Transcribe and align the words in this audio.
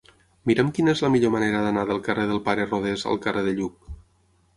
Mira'm 0.51 0.69
quina 0.77 0.93
és 0.95 1.01
la 1.05 1.11
millor 1.15 1.33
manera 1.35 1.59
d'anar 1.65 1.83
del 1.89 2.01
carrer 2.07 2.25
del 2.31 2.41
Pare 2.47 2.65
Rodés 2.71 3.05
al 3.11 3.21
carrer 3.27 3.45
de 3.49 3.55
Lluc. 3.61 3.93